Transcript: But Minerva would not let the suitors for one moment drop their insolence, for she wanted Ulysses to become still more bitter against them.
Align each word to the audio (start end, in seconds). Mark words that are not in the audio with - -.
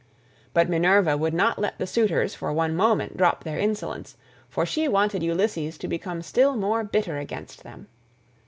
But 0.55 0.67
Minerva 0.67 1.15
would 1.15 1.31
not 1.35 1.59
let 1.59 1.77
the 1.77 1.85
suitors 1.85 2.33
for 2.33 2.51
one 2.51 2.75
moment 2.75 3.17
drop 3.17 3.43
their 3.43 3.59
insolence, 3.59 4.17
for 4.49 4.65
she 4.65 4.87
wanted 4.87 5.21
Ulysses 5.21 5.77
to 5.77 5.87
become 5.87 6.23
still 6.23 6.55
more 6.55 6.83
bitter 6.83 7.19
against 7.19 7.61
them. 7.61 7.85